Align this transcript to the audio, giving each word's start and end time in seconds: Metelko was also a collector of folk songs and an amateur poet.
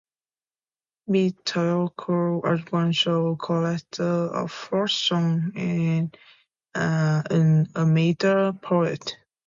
Metelko 1.11 2.41
was 2.41 2.61
also 2.73 3.33
a 3.33 3.35
collector 3.37 4.33
of 4.35 4.51
folk 4.51 4.89
songs 4.89 5.53
and 5.55 6.17
an 6.73 7.67
amateur 7.75 8.51
poet. 8.51 9.17